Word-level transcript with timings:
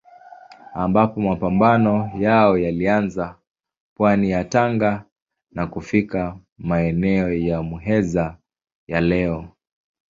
Ambapo 0.73 1.19
mapambano 1.21 2.11
yao 2.19 2.57
yalianza 2.57 3.35
pwani 3.95 4.31
ya 4.31 4.43
Tanga 4.45 5.05
na 5.51 5.67
kufika 5.67 6.37
maeneo 6.57 7.33
ya 7.33 7.63
Muheza 7.63 8.37
ya 8.87 9.01
leo. 9.01 9.49